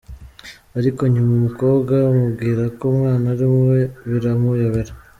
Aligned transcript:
Ariko 0.79 1.01
nyuma 1.13 1.31
umukobwa 1.39 1.93
amubwira 2.09 2.63
ko 2.77 2.83
umwana 2.91 3.25
ari 3.33 3.45
uwe 3.57 3.79
biramuyobera. 4.09 4.91